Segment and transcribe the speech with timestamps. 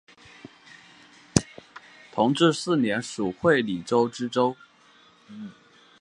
[2.11, 4.57] 同治四年署会理州知州。